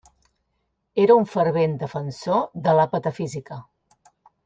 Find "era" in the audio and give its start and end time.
1.03-1.17